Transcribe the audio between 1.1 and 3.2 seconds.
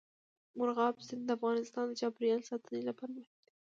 د افغانستان د چاپیریال ساتنې لپاره